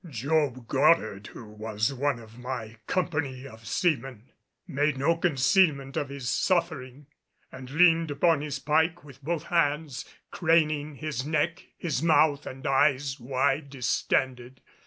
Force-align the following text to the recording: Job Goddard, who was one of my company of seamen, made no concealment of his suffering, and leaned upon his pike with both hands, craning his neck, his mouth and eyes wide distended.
Job 0.09 0.67
Goddard, 0.67 1.27
who 1.27 1.45
was 1.45 1.93
one 1.93 2.17
of 2.17 2.39
my 2.39 2.75
company 2.87 3.45
of 3.45 3.67
seamen, 3.67 4.31
made 4.67 4.97
no 4.97 5.15
concealment 5.15 5.95
of 5.95 6.09
his 6.09 6.27
suffering, 6.27 7.05
and 7.51 7.69
leaned 7.69 8.09
upon 8.09 8.41
his 8.41 8.57
pike 8.57 9.03
with 9.03 9.23
both 9.23 9.43
hands, 9.43 10.03
craning 10.31 10.95
his 10.95 11.23
neck, 11.23 11.67
his 11.77 12.01
mouth 12.01 12.47
and 12.47 12.65
eyes 12.65 13.19
wide 13.19 13.69
distended. 13.69 14.59